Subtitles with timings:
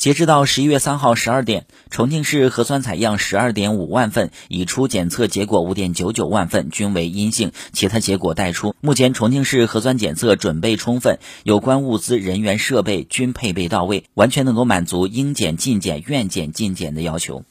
[0.00, 8.74] 截止到十一月三号十二点，重庆市核酸采样十二点五万份，已出检测结果五点九九万份，均为阴性，其他结果待出。
[8.80, 17.44] 目前，重庆市核酸检测准备充分，有关物资、人员、设备均配备到位，完全能够满足应检尽检、愿检尽检的要求。